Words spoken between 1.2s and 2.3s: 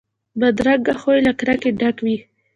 له کرکې ډک وي